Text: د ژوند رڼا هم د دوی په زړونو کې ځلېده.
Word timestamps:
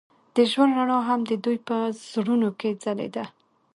د 0.35 0.37
ژوند 0.51 0.73
رڼا 0.77 0.99
هم 1.09 1.19
د 1.29 1.31
دوی 1.43 1.57
په 1.67 1.77
زړونو 2.11 2.49
کې 2.59 2.69
ځلېده. 2.83 3.25